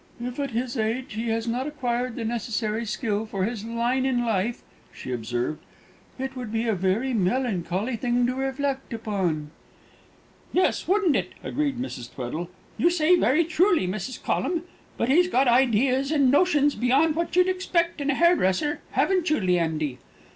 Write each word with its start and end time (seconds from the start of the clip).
"If 0.19 0.39
at 0.39 0.49
his 0.49 0.77
age 0.79 1.13
he 1.13 1.29
has 1.29 1.47
not 1.47 1.67
acquired 1.67 2.15
the 2.15 2.25
necessary 2.25 2.87
skill 2.87 3.27
for 3.27 3.43
his 3.45 3.63
line 3.63 4.03
in 4.03 4.25
life," 4.25 4.63
she 4.91 5.11
observed, 5.11 5.59
"it 6.17 6.35
would 6.35 6.51
be 6.51 6.67
a 6.67 6.73
very 6.73 7.13
melancholy 7.13 7.95
thing 7.97 8.25
to 8.25 8.33
reflect 8.33 8.93
upon." 8.93 9.51
"Yes, 10.53 10.87
wouldn't 10.87 11.15
it?" 11.15 11.33
agreed 11.43 11.77
Miss 11.77 12.07
Tweddle; 12.07 12.49
"you 12.79 12.89
say 12.89 13.15
very 13.15 13.43
truly, 13.43 13.87
Mrs. 13.87 14.19
Collum. 14.23 14.63
But 14.97 15.07
he's 15.09 15.27
got 15.27 15.47
ideas 15.47 16.09
and 16.09 16.31
notions 16.31 16.73
beyond 16.73 17.15
what 17.15 17.35
you'd 17.35 17.47
expect 17.47 18.01
in 18.01 18.09
a 18.09 18.15
hairdresser 18.15 18.81
haven't 18.93 19.29
you, 19.29 19.39
Leandy? 19.39 19.99